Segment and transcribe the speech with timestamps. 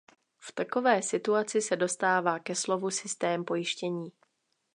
[0.39, 4.11] V takové situaci se dostává ke slovu systém pojištění.